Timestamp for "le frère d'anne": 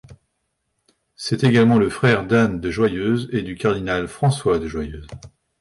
1.77-2.59